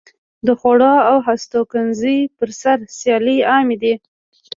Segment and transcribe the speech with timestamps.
[0.45, 3.93] د خوړو او هستوګنځي پر سر سیالۍ عامې دي.